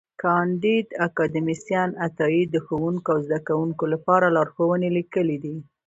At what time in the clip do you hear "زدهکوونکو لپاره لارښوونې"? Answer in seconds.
3.25-4.89